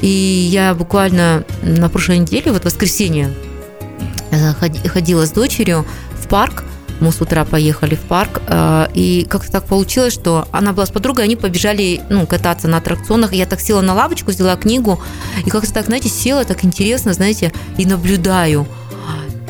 И 0.00 0.06
я 0.06 0.74
буквально 0.74 1.44
на 1.62 1.88
прошлой 1.88 2.18
неделе, 2.18 2.52
вот 2.52 2.64
воскресенье, 2.64 3.34
э, 4.30 4.52
ходила 4.88 5.26
с 5.26 5.30
дочерью 5.30 5.84
в 6.18 6.28
парк, 6.28 6.64
мы 7.00 7.12
с 7.12 7.20
утра 7.20 7.44
поехали 7.44 7.94
в 7.94 8.00
парк, 8.00 8.42
э, 8.46 8.86
и 8.94 9.26
как-то 9.28 9.52
так 9.52 9.66
получилось, 9.66 10.12
что 10.12 10.46
она 10.52 10.72
была 10.72 10.86
с 10.86 10.90
подругой, 10.90 11.24
они 11.24 11.36
побежали 11.36 12.00
ну, 12.10 12.26
кататься 12.26 12.68
на 12.68 12.78
аттракционах. 12.78 13.32
Я 13.32 13.46
так 13.46 13.60
села 13.60 13.80
на 13.80 13.94
лавочку, 13.94 14.30
взяла 14.30 14.56
книгу, 14.56 15.00
и 15.44 15.50
как-то 15.50 15.72
так, 15.72 15.86
знаете, 15.86 16.08
села 16.08 16.44
так 16.44 16.64
интересно, 16.64 17.12
знаете, 17.12 17.52
и 17.78 17.86
наблюдаю. 17.86 18.66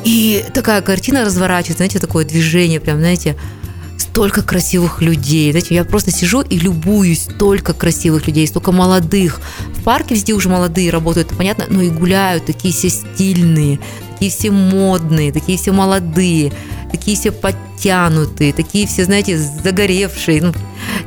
И 0.05 0.45
такая 0.55 0.81
картина 0.81 1.25
разворачивается, 1.25 1.79
знаете, 1.79 1.99
такое 1.99 2.25
движение, 2.25 2.81
прям, 2.81 2.99
знаете, 2.99 3.37
столько 3.99 4.43
красивых 4.43 5.03
людей. 5.03 5.51
Знаете, 5.51 5.75
я 5.75 5.85
просто 5.85 6.11
сижу 6.11 6.41
и 6.41 6.59
любуюсь, 6.59 7.25
столько 7.25 7.75
красивых 7.75 8.27
людей, 8.27 8.47
столько 8.47 8.73
молодых. 8.73 9.41
В 9.75 9.83
парке 9.83 10.15
везде 10.15 10.33
уже 10.33 10.49
молодые 10.49 10.91
работают, 10.91 11.29
понятно, 11.37 11.67
но 11.69 11.83
и 11.83 11.91
гуляют, 11.91 12.47
такие 12.47 12.73
все 12.73 12.89
стильные, 12.89 13.79
такие 14.13 14.31
все 14.31 14.51
модные, 14.51 15.33
такие 15.33 15.59
все 15.59 15.73
молодые 15.73 16.53
такие 16.91 17.17
все 17.17 17.33
подтянутые, 17.33 18.53
такие 18.53 18.87
все, 18.87 19.05
знаете, 19.05 19.39
загоревшие, 19.39 20.43
ну, 20.43 20.53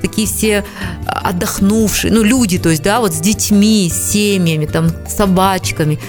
такие 0.02 0.28
все 0.28 0.63
отдохнувшие, 1.06 2.12
ну, 2.12 2.24
люди, 2.24 2.60
то 2.60 2.70
есть, 2.70 2.84
да, 2.84 3.00
вот 3.00 3.13
с 3.13 3.20
детьми, 3.20 3.90
с 3.90 4.12
семьями, 4.12 4.66
там, 4.66 4.90
с 5.08 5.16
собачками. 5.16 6.00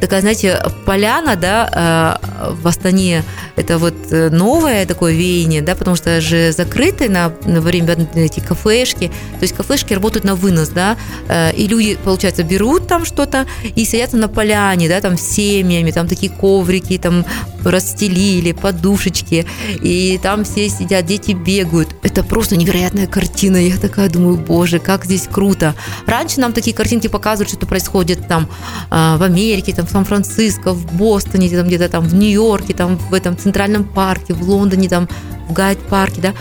Такая, 0.00 0.20
знаете, 0.20 0.60
поляна, 0.84 1.36
да, 1.36 2.18
э, 2.20 2.54
в 2.54 2.66
Астане, 2.66 3.24
это 3.56 3.78
вот 3.78 3.94
э, 4.10 4.30
новое 4.30 4.86
такое 4.86 5.12
веяние, 5.12 5.62
да, 5.62 5.74
потому 5.74 5.96
что 5.96 6.20
же 6.20 6.52
закрыты 6.52 7.08
на, 7.08 7.32
на 7.44 7.60
время 7.60 7.96
эти 8.14 8.40
кафешки, 8.40 9.08
то 9.08 9.42
есть 9.42 9.54
кафешки 9.54 9.94
работают 9.94 10.24
на 10.24 10.34
вынос, 10.34 10.68
да, 10.68 10.96
э, 11.28 11.54
и 11.54 11.68
люди, 11.68 11.96
получается, 12.04 12.42
берут 12.42 12.88
там 12.88 13.04
что-то 13.04 13.46
и 13.76 13.84
садятся 13.84 14.16
на 14.16 14.28
поляне, 14.28 14.88
да, 14.88 15.00
там, 15.00 15.16
с 15.16 15.22
семьями, 15.22 15.90
там 15.90 16.08
такие 16.08 16.32
коврики, 16.32 16.98
там, 16.98 17.24
расстелили, 17.64 18.52
подушечки, 18.52 19.46
и 19.82 20.18
там 20.22 20.44
все 20.44 20.68
сидят, 20.68 21.06
дети 21.06 21.32
бегают. 21.32 21.88
Это 22.02 22.22
просто 22.22 22.56
невероятная 22.56 23.06
картина. 23.06 23.23
Я 23.60 23.76
такая 23.78 24.08
думаю, 24.08 24.36
боже, 24.36 24.78
как 24.78 25.04
здесь 25.04 25.28
круто. 25.30 25.74
Раньше 26.06 26.40
нам 26.40 26.52
такие 26.52 26.74
картинки 26.74 27.08
показывают, 27.08 27.50
что 27.50 27.66
происходит 27.66 28.26
там 28.28 28.48
а, 28.90 29.16
в 29.16 29.22
Америке, 29.22 29.74
там 29.74 29.86
в 29.86 29.90
Сан-Франциско, 29.90 30.72
в 30.72 30.92
Бостоне, 30.94 31.48
там 31.48 31.66
где-то 31.66 31.88
там 31.88 32.06
в 32.06 32.14
Нью-Йорке, 32.14 32.74
там 32.74 32.96
в 32.96 33.14
этом 33.14 33.36
центральном 33.36 33.84
парке, 33.84 34.34
в 34.34 34.42
Лондоне, 34.42 34.88
там 34.88 35.08
в 35.48 35.52
Гайд-парке, 35.52 36.20
да. 36.20 36.34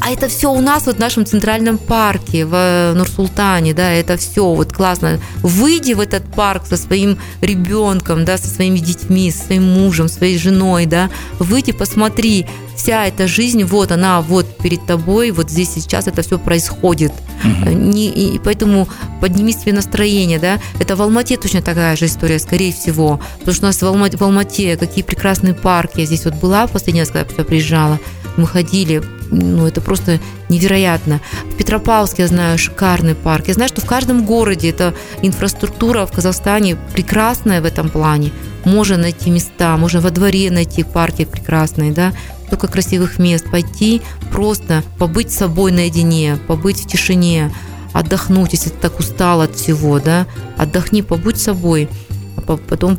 А 0.00 0.10
это 0.10 0.28
все 0.28 0.52
у 0.52 0.60
нас 0.60 0.86
вот 0.86 0.96
в 0.96 0.98
нашем 0.98 1.24
центральном 1.24 1.78
парке, 1.78 2.44
в 2.44 2.92
Нур-Султане, 2.94 3.74
да, 3.74 3.90
это 3.90 4.16
все 4.16 4.52
вот 4.52 4.72
классно. 4.72 5.20
Выйди 5.42 5.92
в 5.92 6.00
этот 6.00 6.24
парк 6.24 6.66
со 6.66 6.76
своим 6.76 7.18
ребенком, 7.40 8.24
да, 8.24 8.36
со 8.36 8.48
своими 8.48 8.78
детьми, 8.78 9.30
со 9.30 9.46
своим 9.46 9.64
мужем, 9.64 10.08
своей 10.08 10.38
женой, 10.38 10.86
да, 10.86 11.10
выйди, 11.38 11.72
посмотри, 11.72 12.46
вся 12.78 13.06
эта 13.06 13.26
жизнь, 13.26 13.64
вот 13.64 13.92
она 13.92 14.20
вот 14.22 14.56
перед 14.58 14.86
тобой, 14.86 15.32
вот 15.32 15.50
здесь 15.50 15.70
сейчас 15.74 16.06
это 16.06 16.22
все 16.22 16.38
происходит. 16.38 17.12
Угу. 17.44 17.70
Не, 17.70 18.08
и 18.08 18.38
поэтому 18.38 18.88
подними 19.20 19.52
себе 19.52 19.72
настроение, 19.72 20.38
да. 20.38 20.60
Это 20.78 20.94
в 20.94 21.02
Алмате 21.02 21.36
точно 21.36 21.60
такая 21.60 21.96
же 21.96 22.06
история, 22.06 22.38
скорее 22.38 22.72
всего. 22.72 23.20
Потому 23.40 23.54
что 23.54 23.64
у 23.64 23.66
нас 23.66 23.82
в 23.82 23.86
Алмате, 23.86 24.16
в 24.16 24.22
Алмате 24.22 24.76
какие 24.76 25.02
прекрасные 25.02 25.54
парки. 25.54 26.00
Я 26.00 26.06
здесь 26.06 26.24
вот 26.24 26.34
была 26.34 26.66
последний 26.68 27.00
раз, 27.00 27.10
когда 27.10 27.26
я 27.36 27.44
приезжала. 27.44 27.98
Мы 28.36 28.46
ходили, 28.46 29.02
ну, 29.30 29.66
это 29.66 29.80
просто 29.80 30.20
невероятно. 30.48 31.20
В 31.52 31.56
Петропавловске, 31.56 32.22
я 32.22 32.28
знаю, 32.28 32.58
шикарный 32.58 33.14
парк. 33.14 33.48
Я 33.48 33.54
знаю, 33.54 33.68
что 33.68 33.80
в 33.80 33.86
каждом 33.86 34.24
городе 34.24 34.70
эта 34.70 34.94
инфраструктура 35.22 36.06
в 36.06 36.12
Казахстане 36.12 36.76
прекрасная 36.94 37.60
в 37.60 37.64
этом 37.64 37.90
плане. 37.90 38.32
Можно 38.64 38.96
найти 38.96 39.30
места, 39.30 39.76
можно 39.76 40.00
во 40.00 40.10
дворе 40.10 40.50
найти 40.50 40.82
парки 40.82 41.24
прекрасные, 41.24 41.92
да, 41.92 42.12
столько 42.46 42.68
красивых 42.68 43.18
мест. 43.18 43.50
Пойти 43.50 44.02
просто 44.32 44.82
побыть 44.98 45.32
с 45.32 45.36
собой 45.38 45.72
наедине, 45.72 46.38
побыть 46.46 46.82
в 46.82 46.86
тишине, 46.86 47.52
отдохнуть, 47.92 48.52
если 48.52 48.70
ты 48.70 48.76
так 48.76 48.98
устал 48.98 49.42
от 49.42 49.54
всего, 49.56 49.98
да, 49.98 50.26
отдохни, 50.56 51.02
побудь 51.02 51.38
собой, 51.38 51.88
а 52.36 52.40
потом 52.40 52.98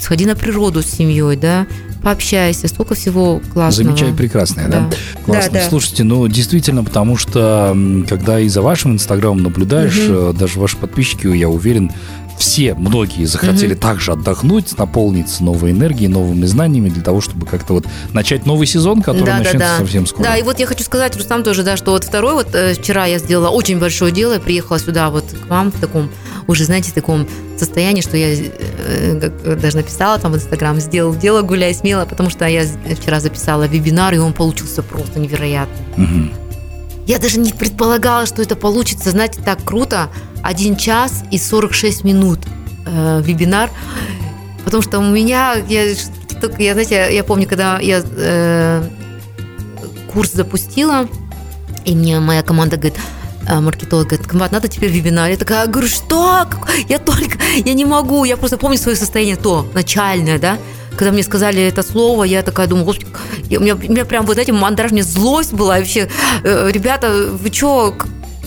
сходи 0.00 0.26
на 0.26 0.34
природу 0.34 0.82
с 0.82 0.86
семьей, 0.86 1.36
да, 1.36 1.66
пообщайся, 2.02 2.68
столько 2.68 2.94
всего 2.94 3.40
классного. 3.52 3.90
Замечаю 3.90 4.14
прекрасное, 4.14 4.68
да? 4.68 4.80
да? 4.80 4.96
Классно. 5.24 5.52
Да, 5.52 5.60
да. 5.60 5.68
Слушайте, 5.68 6.04
ну, 6.04 6.26
действительно, 6.28 6.84
потому 6.84 7.16
что, 7.16 7.76
когда 8.08 8.40
и 8.40 8.48
за 8.48 8.62
вашим 8.62 8.92
инстаграмом 8.92 9.42
наблюдаешь, 9.42 9.98
угу. 9.98 10.32
даже 10.32 10.58
ваши 10.58 10.76
подписчики, 10.76 11.26
я 11.28 11.48
уверен, 11.48 11.92
все, 12.38 12.74
многие 12.74 13.24
захотели 13.24 13.74
угу. 13.74 13.80
также 13.80 14.12
отдохнуть, 14.12 14.76
наполниться 14.76 15.44
новой 15.44 15.70
энергией, 15.70 16.08
новыми 16.08 16.44
знаниями 16.46 16.88
для 16.88 17.02
того, 17.02 17.20
чтобы 17.20 17.46
как-то 17.46 17.74
вот 17.74 17.86
начать 18.12 18.46
новый 18.46 18.66
сезон, 18.66 19.00
который 19.00 19.26
да, 19.26 19.38
начнется 19.38 19.58
да, 19.58 19.78
да. 19.78 19.78
совсем 19.78 20.06
скоро. 20.06 20.24
Да, 20.24 20.36
и 20.36 20.42
вот 20.42 20.58
я 20.58 20.66
хочу 20.66 20.82
сказать, 20.82 21.16
Рустам, 21.16 21.44
тоже, 21.44 21.62
да, 21.62 21.76
что 21.76 21.92
вот 21.92 22.02
второй, 22.04 22.34
вот 22.34 22.54
э, 22.54 22.74
вчера 22.74 23.06
я 23.06 23.18
сделала 23.18 23.48
очень 23.48 23.78
большое 23.78 24.10
дело, 24.10 24.34
я 24.34 24.40
приехала 24.40 24.78
сюда 24.80 25.10
вот 25.10 25.24
к 25.24 25.48
вам 25.48 25.70
в 25.70 25.78
таком, 25.80 26.10
уже, 26.46 26.64
знаете, 26.64 26.90
в 26.90 26.94
таком 26.94 27.26
состоянии, 27.58 28.02
что 28.02 28.16
я 28.16 28.28
э, 28.28 29.30
даже 29.60 29.76
написала 29.76 30.18
там 30.18 30.32
в 30.32 30.36
Инстаграм, 30.36 30.80
сделал 30.80 31.14
дело, 31.14 31.42
гуляй 31.42 31.74
смело, 31.74 32.04
потому 32.04 32.30
что 32.30 32.46
я 32.46 32.64
вчера 32.98 33.20
записала 33.20 33.64
вебинар, 33.64 34.14
и 34.14 34.18
он 34.18 34.32
получился 34.32 34.82
просто 34.82 35.18
невероятный. 35.18 36.04
Угу. 36.04 36.42
Я 37.06 37.18
даже 37.18 37.38
не 37.38 37.52
предполагала, 37.52 38.26
что 38.26 38.42
это 38.42 38.54
получится, 38.54 39.10
знаете, 39.10 39.40
так 39.44 39.64
круто. 39.64 40.08
Один 40.42 40.76
час 40.76 41.24
и 41.30 41.38
46 41.38 42.04
минут 42.04 42.40
э, 42.86 43.20
вебинар. 43.22 43.70
Потому 44.64 44.82
что 44.82 45.00
у 45.00 45.02
меня, 45.02 45.54
я, 45.68 45.84
я 45.84 46.72
знаете, 46.72 47.08
я 47.10 47.24
помню, 47.24 47.48
когда 47.48 47.80
я 47.80 48.02
э, 48.04 48.82
курс 50.12 50.32
запустила, 50.32 51.08
и 51.84 51.94
мне 51.94 52.20
моя 52.20 52.42
команда 52.42 52.76
говорит, 52.76 52.98
маркетолог 53.48 54.08
говорит, 54.08 54.26
комбат, 54.26 54.52
надо 54.52 54.68
теперь 54.68 54.90
вебинар. 54.90 55.30
Я 55.30 55.36
такая, 55.36 55.66
говорю, 55.66 55.88
что? 55.88 56.46
Я 56.88 56.98
только, 56.98 57.38
я 57.56 57.74
не 57.74 57.84
могу. 57.84 58.24
Я 58.24 58.36
просто 58.36 58.58
помню 58.58 58.78
свое 58.78 58.96
состояние 58.96 59.36
то, 59.36 59.66
начальное, 59.74 60.38
да, 60.38 60.58
когда 60.96 61.12
мне 61.12 61.22
сказали 61.22 61.62
это 61.62 61.82
слово, 61.82 62.24
я 62.24 62.42
такая 62.42 62.66
думаю, 62.66 62.84
господи, 62.84 63.10
я, 63.48 63.58
у, 63.58 63.62
меня, 63.62 63.74
у 63.74 63.78
меня 63.78 64.04
прям 64.04 64.26
вот 64.26 64.38
этим 64.38 64.56
мандаж, 64.56 64.90
мне 64.92 65.02
злость 65.02 65.52
была. 65.52 65.78
Вообще, 65.78 66.08
э, 66.44 66.70
ребята, 66.70 67.28
вы 67.30 67.52
что, 67.52 67.96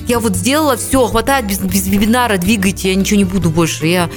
я 0.07 0.19
вот 0.19 0.35
сделала, 0.35 0.77
все, 0.77 1.07
хватает 1.07 1.47
без, 1.47 1.59
без 1.59 1.87
вебинара, 1.87 2.37
двигайте, 2.37 2.89
я 2.89 2.95
ничего 2.95 3.17
не 3.17 3.25
буду 3.25 3.49
больше. 3.49 3.87
Я 3.87 4.09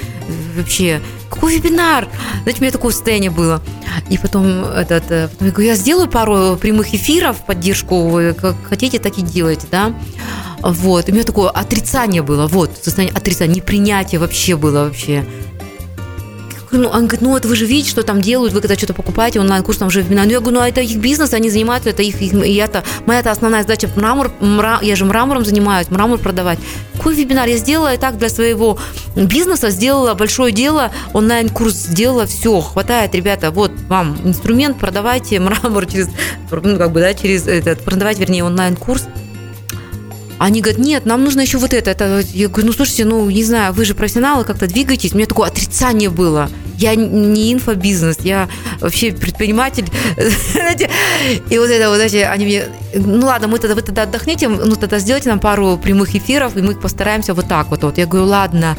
вообще, 0.56 1.00
какой 1.30 1.56
вебинар? 1.56 2.08
Знаете, 2.42 2.60
у 2.60 2.62
меня 2.62 2.72
такое 2.72 2.92
состояние 2.92 3.30
было. 3.30 3.62
И 4.10 4.18
потом 4.18 4.64
этот, 4.64 5.10
э, 5.10 5.28
потом 5.28 5.46
я 5.46 5.52
говорю, 5.52 5.68
я 5.68 5.74
сделаю 5.74 6.08
пару 6.08 6.56
прямых 6.56 6.94
эфиров 6.94 7.38
в 7.38 7.44
поддержку, 7.46 8.20
как 8.40 8.56
хотите, 8.68 8.98
так 8.98 9.16
и 9.18 9.22
делайте, 9.22 9.66
да. 9.70 9.94
Вот, 10.62 11.08
у 11.08 11.12
меня 11.12 11.24
такое 11.24 11.50
отрицание 11.50 12.22
было, 12.22 12.46
вот, 12.46 12.70
состояние 12.82 13.16
отрицания, 13.16 13.54
непринятие 13.56 14.20
вообще 14.20 14.56
было 14.56 14.84
вообще 14.84 15.24
ну, 16.70 16.88
он 16.88 17.06
говорит, 17.06 17.20
ну 17.20 17.30
вот 17.30 17.46
вы 17.46 17.56
же 17.56 17.66
видите, 17.66 17.90
что 17.90 18.02
там 18.02 18.20
делают, 18.20 18.52
вы 18.52 18.60
когда 18.60 18.76
что-то 18.76 18.94
покупаете 18.94 19.40
онлайн-курс, 19.40 19.78
там 19.78 19.90
же 19.90 20.02
вебинар. 20.02 20.26
Ну, 20.26 20.32
я 20.32 20.40
говорю, 20.40 20.58
ну 20.58 20.64
это 20.64 20.80
их 20.80 20.96
бизнес, 20.96 21.32
они 21.32 21.50
занимаются, 21.50 21.90
это 21.90 22.02
их, 22.02 22.20
их 22.20 22.32
и 22.32 22.54
это, 22.56 22.84
моя-то 23.06 23.30
основная 23.30 23.62
задача 23.62 23.88
мрамор, 23.96 24.30
мра, 24.40 24.78
я 24.82 24.96
же 24.96 25.04
мрамором 25.04 25.44
занимаюсь, 25.44 25.90
мрамор 25.90 26.18
продавать. 26.18 26.58
Какой 26.96 27.14
вебинар? 27.14 27.48
Я 27.48 27.56
сделала 27.56 27.94
и 27.94 27.96
так 27.96 28.18
для 28.18 28.28
своего 28.28 28.78
бизнеса, 29.16 29.70
сделала 29.70 30.14
большое 30.14 30.52
дело, 30.52 30.90
онлайн-курс 31.12 31.74
сделала, 31.74 32.26
все, 32.26 32.60
хватает, 32.60 33.14
ребята, 33.14 33.50
вот 33.50 33.72
вам 33.88 34.18
инструмент, 34.24 34.78
продавайте 34.78 35.40
мрамор 35.40 35.86
через, 35.86 36.08
ну, 36.50 36.76
как 36.76 36.92
бы, 36.92 37.00
да, 37.00 37.14
через 37.14 37.46
этот, 37.46 37.82
продавать, 37.82 38.18
вернее, 38.18 38.44
онлайн-курс. 38.44 39.06
Они 40.38 40.60
говорят, 40.60 40.80
нет, 40.80 41.06
нам 41.06 41.24
нужно 41.24 41.40
еще 41.40 41.58
вот 41.58 41.74
это. 41.74 41.90
это. 41.90 42.22
Я 42.32 42.48
говорю, 42.48 42.68
ну 42.68 42.72
слушайте, 42.72 43.04
ну 43.04 43.28
не 43.28 43.44
знаю, 43.44 43.72
вы 43.72 43.84
же 43.84 43.94
профессионалы, 43.94 44.44
как-то 44.44 44.66
двигаетесь. 44.66 45.12
У 45.12 45.16
меня 45.16 45.26
такое 45.26 45.48
отрицание 45.48 46.10
было. 46.10 46.48
Я 46.76 46.94
не 46.94 47.52
инфобизнес, 47.52 48.18
я 48.20 48.48
вообще 48.80 49.10
предприниматель. 49.10 49.86
И 51.50 51.58
вот 51.58 51.70
это 51.70 51.88
вот, 51.88 51.96
знаете, 51.96 52.26
они 52.26 52.44
мне, 52.44 52.64
ну 52.94 53.26
ладно, 53.26 53.48
мы 53.48 53.58
тогда, 53.58 53.74
вы 53.74 53.82
тогда 53.82 54.02
отдохните, 54.02 54.48
ну 54.48 54.76
тогда 54.76 55.00
сделайте 55.00 55.28
нам 55.28 55.40
пару 55.40 55.76
прямых 55.76 56.14
эфиров, 56.14 56.56
и 56.56 56.62
мы 56.62 56.76
постараемся 56.76 57.34
вот 57.34 57.48
так 57.48 57.68
вот. 57.70 57.98
Я 57.98 58.06
говорю, 58.06 58.26
ладно. 58.26 58.76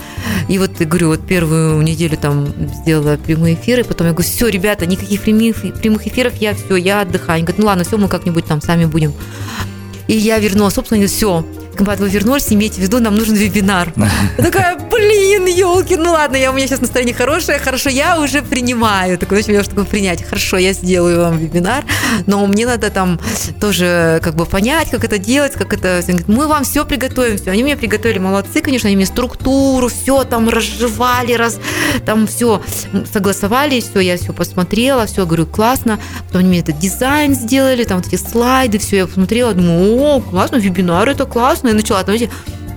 И 0.48 0.58
вот, 0.58 0.72
говорю, 0.80 1.10
вот 1.10 1.28
первую 1.28 1.82
неделю 1.82 2.18
там 2.18 2.48
сделала 2.74 3.18
прямые 3.18 3.56
эфиры, 3.56 3.84
потом 3.84 4.08
я 4.08 4.13
говорю, 4.13 4.30
все, 4.30 4.48
ребята, 4.48 4.86
никаких 4.86 5.22
прямых, 5.22 5.58
прямых 5.82 6.08
эфиров, 6.08 6.36
я 6.38 6.56
все, 6.56 6.78
я 6.78 7.01
отдыхаю. 7.01 7.38
Они 7.38 7.44
говорят, 7.44 7.60
ну 7.60 7.66
ладно, 7.66 7.84
все, 7.84 7.98
мы 7.98 8.08
как-нибудь 8.08 8.46
там 8.46 8.62
сами 8.62 8.86
будем 8.86 9.13
и 10.10 10.18
я 10.18 10.39
вернула, 10.39 10.72
собственно, 10.72 11.06
все. 11.08 11.46
Комбат, 11.79 12.01
вы 12.01 12.09
вернулись, 12.09 12.51
имейте 12.51 12.81
в 12.81 12.83
виду, 12.83 13.00
нам 13.00 13.15
нужен 13.15 13.36
вебинар. 13.36 13.93
Я 14.38 14.43
такая, 14.43 14.77
блин, 14.77 15.45
елки, 15.45 15.95
ну 15.95 16.12
ладно, 16.12 16.36
я, 16.36 16.51
у 16.51 16.53
меня 16.53 16.67
сейчас 16.67 16.81
настроение 16.81 17.15
хорошее, 17.15 17.57
хорошо, 17.57 17.89
я 17.89 18.19
уже 18.19 18.41
принимаю. 18.41 19.17
Такое, 19.17 19.38
значит, 19.38 19.53
я 19.53 19.59
уже 19.62 19.69
такое 19.69 19.86
принять. 19.86 20.21
Хорошо, 20.24 20.57
я 20.57 20.74
сделаю 20.74 21.21
вам 21.21 21.38
вебинар, 21.38 21.86
но 22.25 22.45
мне 22.48 22.65
надо 22.65 22.89
там 22.89 23.17
тоже 23.62 24.19
как 24.21 24.36
бы 24.36 24.45
понять, 24.45 24.89
как 24.89 25.05
это 25.05 25.17
делать, 25.17 25.53
как 25.53 25.71
это... 25.71 26.03
Мы 26.27 26.48
вам 26.48 26.65
все 26.65 26.83
приготовим, 26.83 27.38
все. 27.38 27.51
Они 27.51 27.63
мне 27.63 27.77
приготовили, 27.77 28.19
молодцы, 28.19 28.59
конечно, 28.59 28.88
они 28.88 28.98
мне 28.98 29.05
структуру, 29.05 29.88
все 29.88 30.25
там 30.25 30.50
разжевали, 30.50 31.31
раз, 31.31 31.59
там 32.05 32.27
все 32.27 32.62
согласовали, 33.13 33.79
все, 33.79 34.01
я 34.01 34.17
все 34.17 34.33
посмотрела, 34.33 35.05
все, 35.05 35.25
говорю, 35.25 35.45
классно. 35.45 35.98
Потом 36.27 36.41
они 36.41 36.50
мне 36.50 36.59
этот 36.59 36.77
дизайн 36.77 37.36
сделали, 37.36 37.86
там 37.86 38.00
вот 38.01 38.07
эти 38.12 38.21
слайды, 38.21 38.79
все, 38.79 38.98
я 38.98 39.07
посмотрела, 39.07 39.53
думаю, 39.53 39.98
о, 40.01 40.19
классно, 40.19 40.57
вебинар, 40.57 41.07
это 41.07 41.25
классно. 41.25 41.68
Я 41.69 41.75
начала, 41.75 42.03
знаете, 42.03 42.29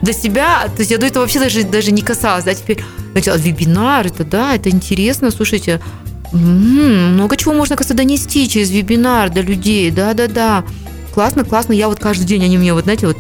для 0.03 0.13
себя, 0.13 0.65
то 0.65 0.81
есть 0.81 0.91
я 0.91 0.99
до 0.99 1.07
этого 1.07 1.23
вообще 1.23 1.39
даже, 1.39 1.63
даже 1.65 1.93
не 1.93 2.03
касалась, 2.03 2.45
да, 2.45 2.55
теперь 2.55 2.83
начала, 3.15 3.37
вебинар, 3.37 4.07
это 4.07 4.25
да, 4.25 4.55
это 4.55 4.69
интересно, 4.69 5.31
слушайте, 5.31 5.81
м-м, 6.33 7.15
много 7.15 7.37
чего 7.37 7.55
можно, 7.55 7.77
кажется, 7.77 7.95
донести 7.95 8.49
через 8.49 8.71
вебинар 8.71 9.31
до 9.31 9.41
людей, 9.41 9.91
да-да-да, 9.91 10.65
классно, 11.15 11.45
классно, 11.45 11.73
я 11.73 11.89
вот 11.89 12.01
каждый 12.01 12.25
день, 12.25 12.45
они 12.45 12.59
мне 12.59 12.75
вот, 12.75 12.85
знаете, 12.85 13.07
вот 13.07 13.17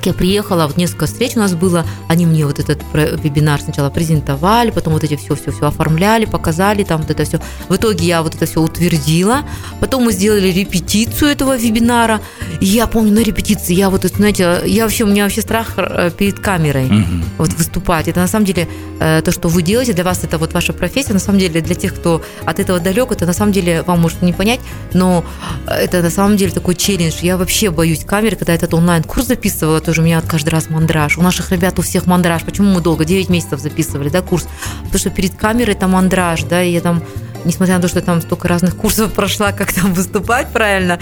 как 0.00 0.06
я 0.06 0.14
приехала, 0.14 0.66
вот 0.66 0.78
несколько 0.78 1.04
встреч 1.04 1.32
у 1.36 1.40
нас 1.40 1.52
было, 1.52 1.84
они 2.08 2.24
мне 2.24 2.46
вот 2.46 2.58
этот 2.58 2.82
вебинар 2.94 3.60
сначала 3.60 3.90
презентовали, 3.90 4.70
потом 4.70 4.94
вот 4.94 5.04
эти 5.04 5.14
все-все-все 5.14 5.66
оформляли, 5.66 6.24
показали, 6.24 6.84
там 6.84 7.02
вот 7.02 7.10
это 7.10 7.24
все. 7.24 7.38
В 7.68 7.76
итоге 7.76 8.06
я 8.06 8.22
вот 8.22 8.34
это 8.34 8.46
все 8.46 8.62
утвердила, 8.62 9.42
потом 9.78 10.04
мы 10.04 10.12
сделали 10.12 10.48
репетицию 10.48 11.30
этого 11.30 11.54
вебинара, 11.54 12.22
и 12.60 12.64
я 12.64 12.86
помню 12.86 13.12
на 13.12 13.22
репетиции, 13.22 13.74
я 13.74 13.90
вот, 13.90 14.04
знаете, 14.04 14.62
я 14.64 14.84
вообще, 14.84 15.04
у 15.04 15.06
меня 15.06 15.24
вообще 15.24 15.42
страх 15.42 15.74
э, 15.76 16.10
перед 16.16 16.40
камерой 16.40 16.86
угу. 16.86 17.24
вот 17.36 17.52
выступать. 17.52 18.08
Это 18.08 18.20
на 18.20 18.28
самом 18.28 18.46
деле 18.46 18.68
э, 19.00 19.20
то, 19.22 19.32
что 19.32 19.48
вы 19.48 19.60
делаете, 19.60 19.92
для 19.92 20.04
вас 20.04 20.24
это 20.24 20.38
вот 20.38 20.54
ваша 20.54 20.72
профессия, 20.72 21.12
на 21.12 21.18
самом 21.18 21.40
деле 21.40 21.60
для 21.60 21.74
тех, 21.74 21.94
кто 21.94 22.22
от 22.46 22.58
этого 22.58 22.80
далек, 22.80 23.12
это 23.12 23.26
на 23.26 23.34
самом 23.34 23.52
деле 23.52 23.82
вам 23.82 24.00
может 24.00 24.22
не 24.22 24.32
понять, 24.32 24.60
но 24.94 25.26
это 25.66 26.00
на 26.00 26.10
самом 26.10 26.38
деле 26.38 26.52
такой 26.52 26.74
челлендж. 26.74 27.16
Я 27.20 27.36
вообще 27.36 27.70
боюсь 27.70 28.06
камеры, 28.06 28.36
когда 28.36 28.54
этот 28.54 28.72
онлайн-курс 28.72 29.26
записывала, 29.26 29.82
тоже 29.90 30.02
у 30.02 30.04
меня 30.04 30.20
каждый 30.20 30.50
раз 30.50 30.70
мандраж. 30.70 31.18
У 31.18 31.22
наших 31.22 31.50
ребят 31.50 31.76
у 31.80 31.82
всех 31.82 32.06
мандраж. 32.06 32.44
Почему 32.44 32.72
мы 32.72 32.80
долго? 32.80 33.04
9 33.04 33.28
месяцев 33.28 33.58
записывали, 33.58 34.08
да, 34.08 34.22
курс? 34.22 34.46
Потому 34.84 35.00
что 35.00 35.10
перед 35.10 35.34
камерой 35.34 35.74
это 35.74 35.88
мандраж, 35.88 36.44
да, 36.44 36.62
и 36.62 36.70
я 36.70 36.80
там 36.80 37.02
несмотря 37.44 37.74
на 37.76 37.82
то, 37.82 37.88
что 37.88 37.98
я 37.98 38.04
там 38.04 38.20
столько 38.22 38.46
разных 38.46 38.76
курсов 38.76 39.12
прошла, 39.14 39.50
как 39.50 39.72
там 39.72 39.94
выступать 39.94 40.52
правильно, 40.52 41.00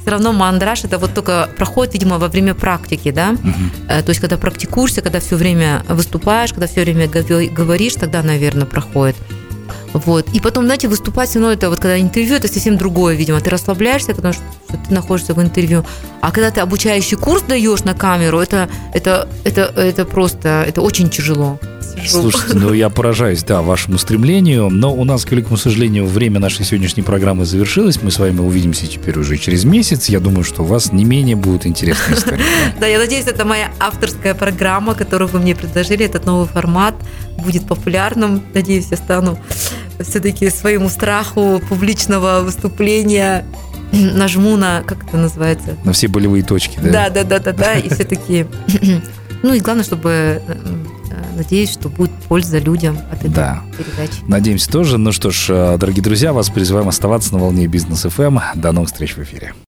все 0.00 0.10
равно 0.10 0.32
мандраж 0.32 0.84
это 0.84 0.96
вот 0.96 1.12
только 1.12 1.50
проходит, 1.58 1.92
видимо, 1.92 2.16
во 2.18 2.28
время 2.28 2.54
практики, 2.54 3.10
да. 3.10 3.32
Угу. 3.32 4.02
То 4.04 4.08
есть, 4.08 4.20
когда 4.20 4.38
практикуешься, 4.38 5.02
когда 5.02 5.20
все 5.20 5.36
время 5.36 5.84
выступаешь, 5.86 6.54
когда 6.54 6.66
все 6.66 6.80
время 6.80 7.08
говоришь, 7.08 7.94
тогда, 7.96 8.22
наверное, 8.22 8.66
проходит. 8.66 9.16
Вот. 9.92 10.28
И 10.32 10.40
потом, 10.40 10.64
знаете, 10.64 10.88
выступать, 10.88 11.34
ну, 11.34 11.48
это 11.48 11.68
вот 11.68 11.78
когда 11.78 11.98
интервью, 12.00 12.36
это 12.36 12.48
совсем 12.48 12.76
другое, 12.76 13.14
видимо. 13.14 13.40
Ты 13.40 13.50
расслабляешься, 13.50 14.14
потому 14.14 14.34
что 14.34 14.42
ты 14.68 14.94
находишься 14.94 15.34
в 15.34 15.42
интервью. 15.42 15.84
А 16.20 16.30
когда 16.32 16.50
ты 16.50 16.60
обучающий 16.60 17.16
курс 17.16 17.42
даешь 17.42 17.84
на 17.84 17.94
камеру, 17.94 18.38
это, 18.38 18.68
это, 18.94 19.28
это, 19.44 19.72
это 19.76 20.04
просто, 20.04 20.64
это 20.66 20.82
очень 20.82 21.08
тяжело. 21.10 21.58
Слушайте, 22.06 22.54
ну 22.54 22.72
я 22.72 22.88
поражаюсь, 22.88 23.42
да, 23.42 23.62
вашему 23.62 23.98
стремлению, 23.98 24.70
но 24.70 24.94
у 24.94 25.04
нас, 25.04 25.24
к 25.24 25.32
великому 25.32 25.56
сожалению, 25.56 26.06
время 26.06 26.40
нашей 26.40 26.64
сегодняшней 26.64 27.02
программы 27.02 27.44
завершилось. 27.44 28.02
Мы 28.02 28.10
с 28.10 28.18
вами 28.18 28.40
увидимся 28.40 28.86
теперь 28.86 29.18
уже 29.18 29.36
через 29.36 29.64
месяц. 29.64 30.08
Я 30.08 30.20
думаю, 30.20 30.44
что 30.44 30.62
у 30.62 30.66
вас 30.66 30.92
не 30.92 31.04
менее 31.04 31.36
будет 31.36 31.66
интересная 31.66 32.16
история. 32.16 32.40
Да, 32.80 32.86
я 32.86 32.98
надеюсь, 32.98 33.26
это 33.26 33.44
моя 33.44 33.70
авторская 33.78 34.34
программа, 34.34 34.94
которую 34.94 35.28
вы 35.28 35.40
мне 35.40 35.54
предложили, 35.54 36.04
этот 36.04 36.24
новый 36.24 36.46
формат 36.46 36.94
будет 37.40 37.66
популярным. 37.66 38.42
Надеюсь, 38.54 38.88
я 38.90 38.96
стану 38.96 39.38
все-таки 40.00 40.50
своему 40.50 40.88
страху 40.88 41.60
публичного 41.68 42.40
выступления 42.40 43.44
нажму 43.92 44.56
на, 44.56 44.82
как 44.82 45.04
это 45.04 45.16
называется? 45.16 45.76
На 45.84 45.92
все 45.92 46.08
болевые 46.08 46.44
точки, 46.44 46.78
да? 46.82 46.90
Да, 46.90 47.10
да, 47.10 47.24
да, 47.24 47.38
да, 47.40 47.52
да, 47.52 47.74
и 47.74 47.88
все-таки, 47.88 48.46
ну 49.42 49.52
и 49.52 49.60
главное, 49.60 49.84
чтобы 49.84 50.42
надеюсь, 51.40 51.72
что 51.72 51.88
будет 51.88 52.12
польза 52.28 52.58
людям 52.58 52.98
от 53.10 53.20
этой 53.20 53.30
да. 53.30 53.62
передачи. 53.76 54.20
Надеемся 54.26 54.70
тоже. 54.70 54.98
Ну 54.98 55.10
что 55.10 55.30
ж, 55.30 55.46
э, 55.48 55.78
дорогие 55.78 56.02
друзья, 56.02 56.32
вас 56.32 56.50
призываем 56.50 56.88
оставаться 56.88 57.32
на 57.32 57.40
волне 57.40 57.66
бизнес 57.66 58.04
FM. 58.04 58.40
Эм. 58.52 58.60
До 58.60 58.72
новых 58.72 58.90
встреч 58.90 59.16
в 59.16 59.22
эфире. 59.22 59.54